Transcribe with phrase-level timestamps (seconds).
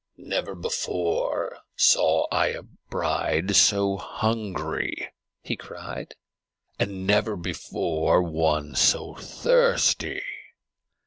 [0.17, 5.09] "Never before saw I a bride so hungry,"
[5.43, 6.15] he cried,
[6.79, 10.23] "and never before one half so thirsty!"